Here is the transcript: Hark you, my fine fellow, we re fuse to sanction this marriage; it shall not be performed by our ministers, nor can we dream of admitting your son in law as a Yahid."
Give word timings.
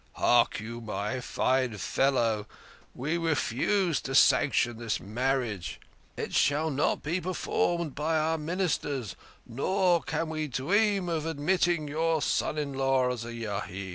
Hark 0.13 0.59
you, 0.59 0.81
my 0.81 1.19
fine 1.19 1.77
fellow, 1.77 2.47
we 2.95 3.19
re 3.19 3.35
fuse 3.35 4.01
to 4.01 4.15
sanction 4.15 4.79
this 4.79 4.99
marriage; 4.99 5.79
it 6.17 6.33
shall 6.33 6.71
not 6.71 7.03
be 7.03 7.21
performed 7.21 7.93
by 7.93 8.17
our 8.17 8.39
ministers, 8.39 9.15
nor 9.45 10.01
can 10.01 10.27
we 10.29 10.47
dream 10.47 11.07
of 11.07 11.27
admitting 11.27 11.87
your 11.87 12.19
son 12.19 12.57
in 12.57 12.73
law 12.73 13.11
as 13.11 13.25
a 13.25 13.33
Yahid." 13.35 13.89